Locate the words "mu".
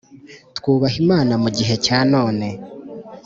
1.43-1.49